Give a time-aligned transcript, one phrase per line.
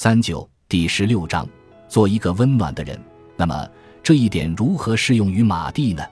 [0.00, 1.44] 三九第十六章，
[1.88, 2.96] 做一个温暖的人。
[3.36, 3.68] 那么
[4.00, 6.04] 这一点如何适用于马蒂呢？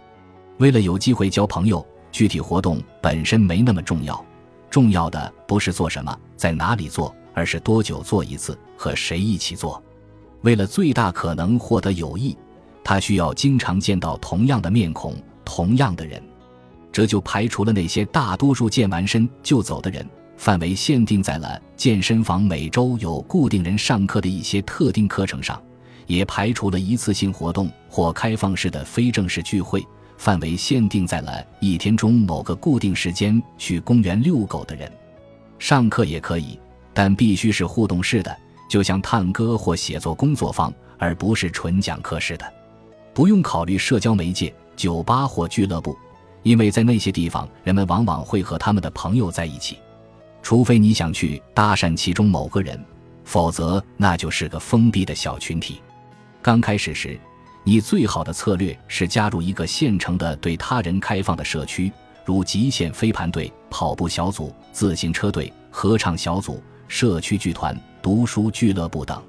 [0.58, 4.26] 为了有机会交朋友，具体活动本身没那么重要，
[4.68, 9.80] 重要的不是做什么，在哪里做，而是多久做一次，和谁一起做。
[10.40, 12.36] 为了最大可能获得友谊，
[12.82, 15.14] 他需要经常见到同样的面孔、
[15.44, 16.20] 同样的人。
[16.90, 20.04] 这就排除了那些大多数健完身就走的人。
[20.36, 25.60] 范围限定在了健身房每周有固定人上课的一些特定课程上，
[26.06, 29.84] 也排除了一次性活动或开放式的非正式聚会。
[30.18, 34.90] 范围限定在了一天中某个固定时间去公园遛狗的人。
[35.58, 36.58] 上课也可以，
[36.94, 38.34] 但必须是互动式的，
[38.68, 42.50] 就像探戈或写作工作坊，而不是纯讲课式的。
[43.12, 45.94] 不用考虑社交媒介、酒吧或俱乐部，
[46.42, 49.76] 因为在那些地方，人们往往会和他们的朋友在一起。
[50.46, 52.80] 除非你想去搭讪其中某个人，
[53.24, 55.82] 否则那就是个封闭的小群体。
[56.40, 57.18] 刚开始时，
[57.64, 61.92] 你最好的策略是加入一个现成的对他人开放的社区，
[62.24, 69.20] 如极限飞盘队、跑步小组、自行车队、合唱小组、社区剧团、读书俱乐部等。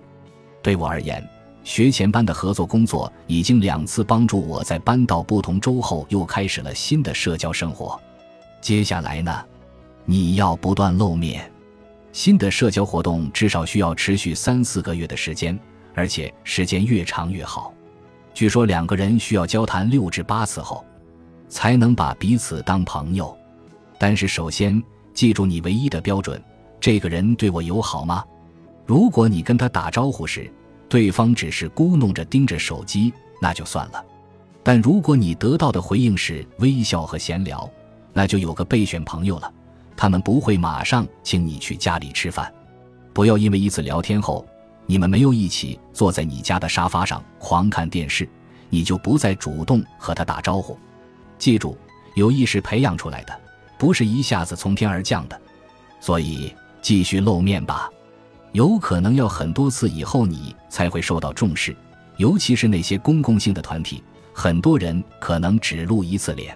[0.62, 1.28] 对我而言，
[1.64, 8.00] 学前班的合作工作已经两次帮助我在搬到不同州后又开始了新的社交生活。
[8.62, 9.44] 接下来呢？
[10.10, 11.52] 你要不断露面，
[12.14, 15.60] 新的社交活动至少需要持续三四个月的时间，
[15.94, 17.74] 而且时间越长越好。
[18.34, 20.86] 据说两个人需要交谈六至八次后，
[21.50, 23.38] 才能把彼此当朋友。
[24.00, 24.82] 但是首先
[25.14, 26.42] 记住你唯一的标准：
[26.80, 28.24] 这个人对我友好吗？
[28.86, 30.50] 如果你跟他打招呼时，
[30.88, 34.06] 对方只是咕哝着盯着手机，那就算了。
[34.64, 37.70] 但如果你得到的回应是微笑和闲聊，
[38.14, 39.54] 那就有个备选朋友了。
[39.98, 42.54] 他们不会马上请你去家里吃饭，
[43.14, 44.48] 不要因为一次聊天后，
[44.86, 48.30] 你们没有一起坐在你家的沙发上狂看电视，
[48.70, 50.78] 你就不再主动和他打招呼。
[51.40, 51.76] 记住，
[52.14, 53.38] 友谊是培养出来的，
[53.80, 55.42] 不是一下子从天而降的。
[56.00, 57.90] 所以继续露面吧，
[58.52, 61.76] 有可能要很多次以后你才会受到重视，
[62.18, 66.56] 尤其是那些公共性的团体，很多人可能只露一次脸，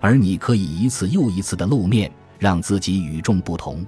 [0.00, 2.10] 而你可以一次又一次的露面。
[2.44, 3.82] 让自己与众不同。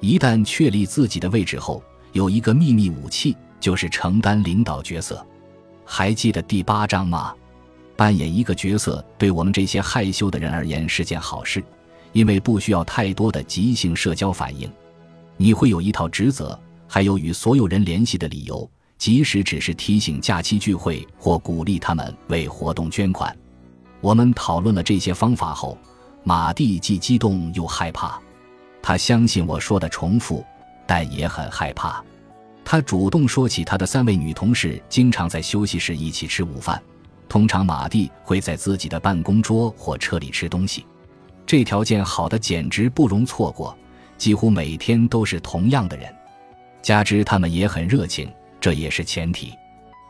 [0.00, 5.26] 一旦确立自己的位置后，有一个秘密武器，就是承担领导角色。
[5.82, 7.34] 还记得第八章吗？
[7.96, 11.64] 扮演一个角色，对我们这些害羞的人而言是件好事，
[12.12, 14.70] 因为不需要太多的即兴社交反应。
[15.38, 23.34] 你会有一套职责，还有与所有人联系的理由，即使只是提醒假期聚会或鼓励他们为活动捐款。
[24.02, 25.78] 我们讨论了这些方法后。
[26.28, 28.20] 马蒂既激动又害怕，
[28.82, 30.44] 他相信我说的重复，
[30.84, 32.02] 但也很害怕。
[32.64, 36.82] 他主动说起他的三位女同事经常在休息室一起吃午饭，
[37.28, 40.84] 通常马蒂会在自己的办公桌或车里吃东西。
[41.46, 43.78] 这条件好的简直不容错过，
[44.18, 46.12] 几乎每天都是同样的人，
[46.82, 48.28] 加之他们也很热情，
[48.60, 49.54] 这也是前提。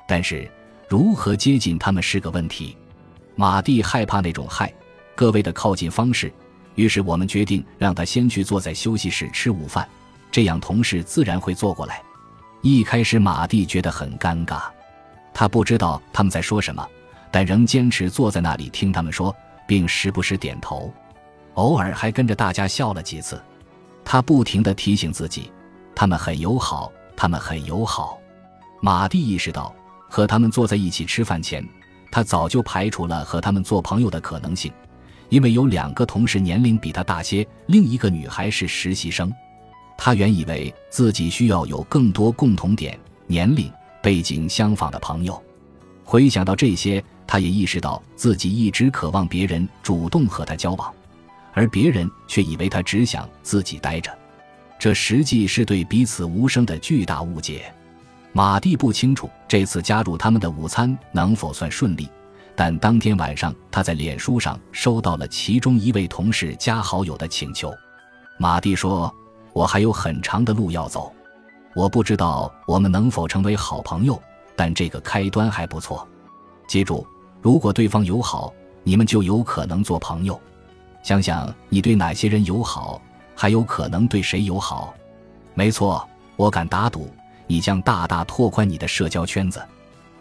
[0.08, 0.50] 但是
[0.88, 2.74] 如何接近他们是个问题。
[3.34, 4.72] 马蒂害怕那种害。
[5.16, 6.30] 各位的靠近方式，
[6.74, 9.88] 于是我们决定让他先去坐在休息室吃午饭，
[10.30, 12.02] 这样同事自然会坐过来。
[12.60, 14.64] 一开始马蒂觉得很尴尬，
[15.32, 16.86] 他不知道他们在说什么，
[17.30, 19.34] 但仍坚持坐在那里听他们说，
[19.66, 20.92] 并时不时点头，
[21.54, 23.42] 偶尔还跟着大家笑了几次。
[24.04, 25.50] 他不停地提醒自己，
[25.94, 28.18] 他们很友好，他们很友好。
[28.82, 29.74] 马蒂意识到，
[30.10, 31.66] 和他们坐在一起吃饭前，
[32.12, 34.70] 他早就排除了和他们做朋友的可能性。
[35.28, 39.32] 因为有两个同事年龄比他大些，另一个女孩是实习生，
[39.98, 43.70] 他原以为自己需要有更多共同点、年龄
[44.02, 45.42] 背景相仿的朋友。
[46.04, 50.94] 回想到这些，他也意识到自己一直渴望别人主动和他交往，
[51.52, 54.16] 而别人却以为他只想自己待着。
[54.78, 57.72] 这实际是对彼此无声的巨大误解。
[58.32, 62.08] 马蒂不清楚这次加入他们的午餐能否算顺利。
[62.56, 67.70] 但当天晚上，他在脸书上收到了其中一位同事加好友的请求。
[68.38, 69.14] 马蒂说
[69.52, 71.12] ：“我还有很长的路要走，
[71.74, 74.20] 我不知道我们能否成为好朋友，
[74.56, 76.08] 但这个开端还不错。
[76.66, 77.06] 记住，
[77.42, 80.40] 如果对方友好，你们就有可能做朋友。
[81.02, 83.00] 想想你对哪些人友好，
[83.34, 84.94] 还有可能对谁友好。
[85.52, 87.10] 没错，我敢打赌，
[87.46, 89.62] 你将大大拓宽你的社交圈子。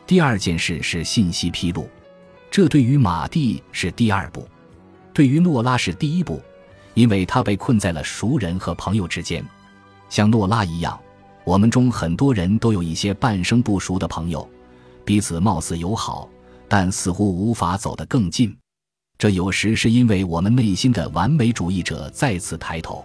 [0.06, 1.90] 第二件事是信息披露。”
[2.56, 4.48] 这对于马蒂是第二步，
[5.14, 6.42] 对于诺拉是第一步，
[6.94, 9.46] 因为他被困在了熟人和朋友之间。
[10.08, 10.98] 像诺拉一样，
[11.44, 14.50] 我们中很多人都有一些半生不熟的朋友，
[15.04, 16.30] 彼此貌似友好，
[16.70, 18.56] 但似乎无法走得更近。
[19.18, 23.04] 这有时是因为我们内心的完美主义者再次抬头。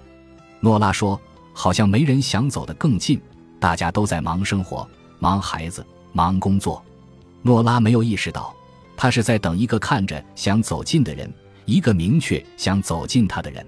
[0.60, 1.20] 诺拉说
[1.52, 3.20] ：“好像没人想走得更近，
[3.58, 4.88] 大家都在忙生活、
[5.18, 6.80] 忙孩子、忙工作。”
[7.42, 8.54] 诺拉没有意识到，
[9.02, 11.32] 他是在等一个看着想走近的人，
[11.64, 13.66] 一个明确想走近他的人。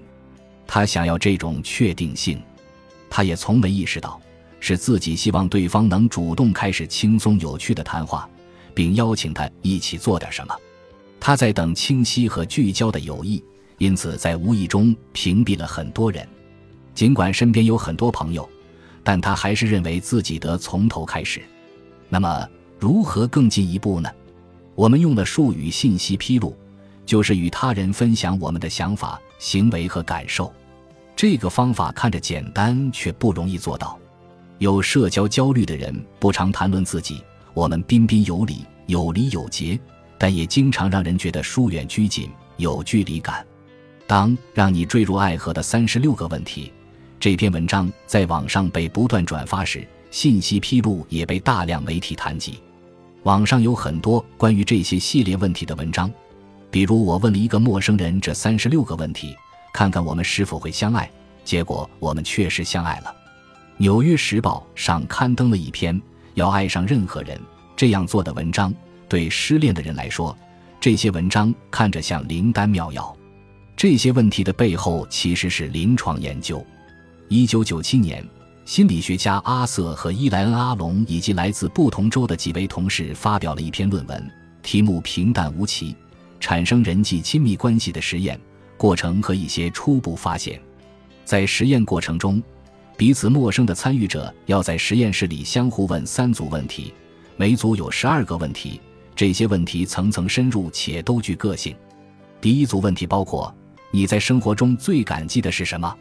[0.67, 2.39] 他想要这种确定性。
[3.09, 4.21] 他也从没意识到，
[4.59, 8.29] 是自己希望对方能主动开始轻松有趣的谈话，
[8.75, 10.55] 并邀请他一起做点什么。
[11.19, 13.43] 他在等清晰和聚焦的友谊，
[13.79, 16.27] 因此在无意中屏蔽了很多人。
[16.93, 18.47] 尽管身边有很多朋友，
[19.03, 21.41] 但他还是认为自己得从头开始。
[22.07, 22.47] 那么，
[22.77, 24.07] 如何更进一步呢？
[24.75, 26.55] 我们用的术语“信息披露”，
[27.05, 30.51] 就是与他人分享我们的想法、行为和感受。
[31.15, 33.99] 这个方法看着简单，却不容易做到。
[34.57, 37.23] 有社交焦虑的人不常谈论自己，
[37.53, 39.79] 我们彬彬有礼、有礼有节，
[40.17, 43.45] 但也经常让人觉得疏远拘谨、有距离感。
[44.07, 46.71] 当让你坠入爱河的三十六个问题。
[47.19, 52.59] 这篇文章在网上被不断转发时，信息披露也被大量媒体谈及。
[53.23, 56.11] 网上有很多关于这些系列问题的文章，
[56.69, 59.33] 比如我问了一个陌生人这三十六个问题，
[59.73, 61.09] 看看我们是否会相爱。
[61.45, 63.05] 结果我们确实相爱了。
[63.77, 65.99] 《纽约时报》上刊登了一篇
[66.33, 67.39] 要爱上任何人
[67.75, 68.73] 这样做的文章。
[69.07, 70.35] 对失恋的人来说，
[70.81, 73.15] 这些文章看着像灵丹妙药。
[73.75, 76.65] 这些问题的背后其实是临床研究。
[77.29, 78.25] 一九九七年，
[78.65, 84.31] 心理学家阿瑟和伊莱恩·阿隆以及来自不同州的几位同事发表了一篇论文，
[84.61, 85.93] 题目平淡无奇：
[86.39, 88.39] 产生人际亲密关系的实验
[88.77, 90.59] 过程和一些初步发现。
[91.25, 92.41] 在实验过程中，
[92.95, 96.93] 彼此陌生的参与者要在实验室里相互问三组问题，
[97.35, 98.79] 每组有十二个问题，
[99.13, 101.75] 这些问题层层深入且都具个性。
[102.39, 103.53] 第一组问题包括：
[103.91, 105.93] 你在生活中最感激的是什么？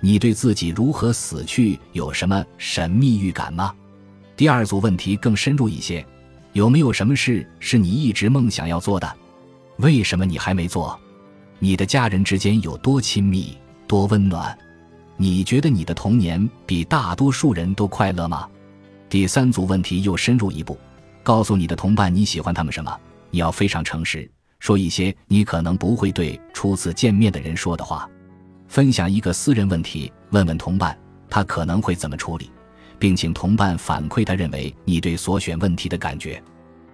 [0.00, 3.74] 你对自己如何死去有什么神秘预感吗？
[4.36, 6.04] 第二组问题更深入一些，
[6.52, 9.10] 有没有什么事是你一直梦想要做的？
[9.78, 10.98] 为什么你还没做？
[11.58, 13.56] 你的家人之间有多亲密、
[13.86, 14.56] 多温暖？
[15.16, 18.46] 你觉得你的童年比大多数人都快乐吗？
[19.08, 20.78] 第三组问题又深入一步，
[21.22, 22.94] 告诉你的同伴你喜欢他们什么。
[23.30, 28.08] 你要非常诚实，说一些你可能不会对初次见面的人说的话。
[28.68, 30.96] 分享一个私人问题，问问同伴
[31.30, 32.50] 他可能会怎么处理，
[32.98, 36.42] 并请同伴反馈他认为你对所选问题的感觉。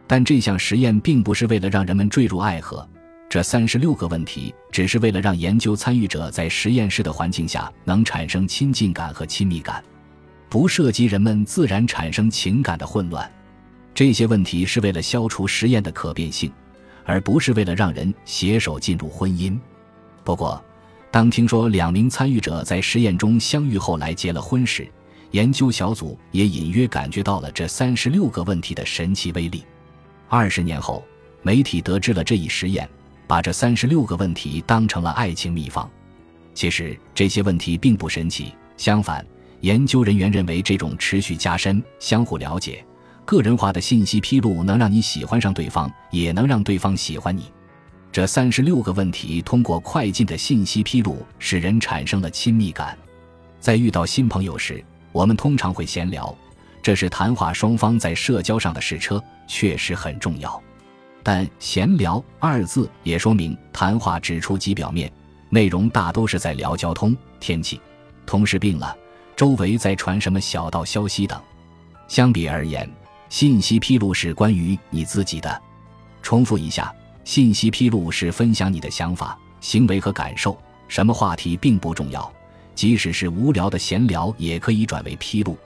[0.06, 2.86] 但这项实验并不是为了让人们坠入爱河，
[3.28, 9.82] 这三十六个问题只是为了让研究参与者在实验室的环境下能产生亲近感和亲密感，
[10.50, 13.30] 不涉及人们自然产生情感的混乱。
[13.94, 16.52] 这些问题是为了消除实验的可变性，
[17.04, 19.58] 而不是为了让人携手进入婚姻。
[20.22, 20.62] 不过。
[21.12, 24.91] 当听说两名参与者在实验中相遇后来结了婚时，
[25.32, 29.62] 研究小组也隐约感觉到了这三十六个问题的神奇威力。
[30.26, 31.05] 二十年后，
[31.43, 32.88] 媒体得知了这一实验，
[33.26, 35.87] 把这三十六个问题当成了爱情秘方。
[36.55, 39.23] 其实这些问题并不神奇，相反，
[39.61, 42.82] 研究人员认为这种持续加深、相互了解、
[43.26, 47.53] 个人化的信息披露能让你喜欢上对方，也能让对方喜欢你。
[48.12, 52.96] 这三十六个问题通过快进的信息披露，使人产生了亲密感。
[53.58, 56.36] 在遇到新朋友时，我们通常会闲聊，
[56.82, 60.62] 这是谈话双方在社交上的试车，确实很重要。
[61.22, 65.10] 但“闲聊”二字也说明谈话只出及表面，
[65.48, 67.81] 内容大都是在聊交通、天气、
[68.26, 68.94] 同事病了、
[69.34, 71.40] 周围在传什么小道消息等。
[72.08, 72.86] 相比而言，
[73.31, 75.62] 信息披露是关于你自己的。
[76.20, 76.94] 重复一下。
[77.24, 82.31] 信息披露是分享你的想法、行为和感受，什么话题并不重要，
[82.74, 85.56] 即使是无聊的闲聊也可以转为披露。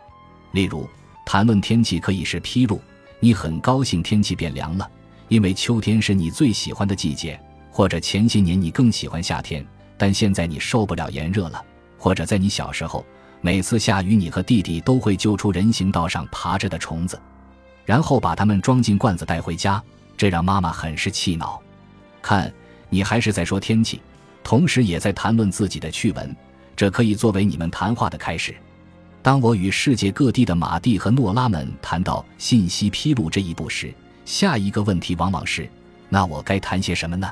[0.52, 0.88] 例如，
[1.24, 2.80] 谈论天气可以是披露，
[3.20, 4.88] 你很高兴天气变凉了，
[5.28, 7.38] 因为秋天是你最喜欢的季节；
[7.70, 11.64] 或者前些年你更喜欢夏天，但现在你受不了炎热了；
[11.98, 13.04] 或者在你小时候，
[13.40, 17.20] 每次下雨你和弟弟都会救出人行道上爬着的虫子，
[17.84, 19.82] 然后把它们装进罐子带回家。
[20.16, 21.60] 这让妈妈很是气恼。
[22.22, 22.52] 看，
[22.88, 24.00] 你还是在说天气，
[24.42, 26.34] 同时也在谈论自己的趣闻，
[26.74, 28.54] 这可以作为你们谈话的开始。
[29.22, 33.92] 当我与世界各地的马蒂和诺拉们谈到信息披露这一步时，
[34.24, 35.68] 下一个问题往往是：
[36.08, 37.28] 那我该谈些什么呢？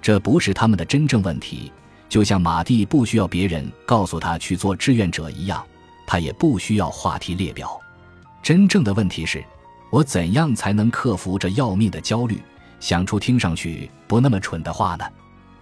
[0.00, 1.72] 这不是他们的真正问题，
[2.08, 5.64] 就像马蒂不需要别人告诉他去做志愿者一样，
[6.06, 7.80] 他也不需要话题列表。
[8.42, 9.42] 真正的问题是，
[9.92, 12.40] 我怎样才能克服这要命的焦虑，
[12.80, 15.04] 想出听上去不那么蠢的话呢？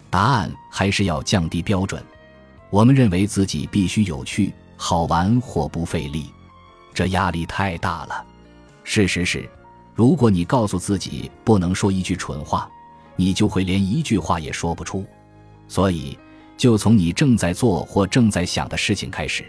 [0.08, 2.00] 答案还是要降低标准。
[2.70, 6.30] 我们认为自己必须有趣、好玩或不费力，
[6.94, 8.24] 这压力太大了。
[8.84, 9.50] 事实是，
[9.96, 12.70] 如果你告诉自己不能说一句蠢话，
[13.16, 15.04] 你就会连一句话也说不出。
[15.66, 16.16] 所以，
[16.56, 19.44] 就从你正在做或正在想的事情开始，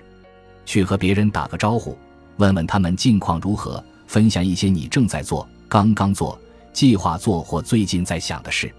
[0.66, 1.96] 去和别人打个招呼。
[2.38, 6.38] 问问他们近况如何，分享一些你正在做、刚刚做、
[6.74, 8.70] 计划做或最近在想的事，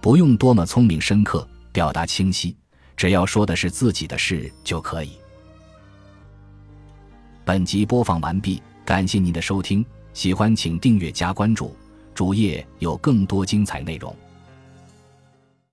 [0.00, 2.56] 不用多么聪明深刻，表达清晰，
[2.96, 5.18] 只要说的是自己的事就可以。
[7.44, 11.74] 本集播放完毕，感谢您的收听，喜欢请订阅加关注，
[12.14, 14.14] 主页有更多精彩内容。